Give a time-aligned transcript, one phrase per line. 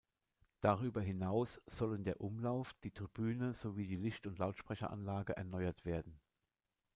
[0.61, 6.19] Darüber hinaus sollen der Umlauf, die Tribüne sowie die Licht- und Lautsprecheranlage erneuert werden.